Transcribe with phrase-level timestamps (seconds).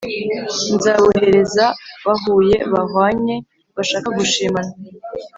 [0.75, 1.65] Nzabuhereheza
[2.05, 3.35] bahuye bahwanye
[3.75, 4.71] bashaka gushimana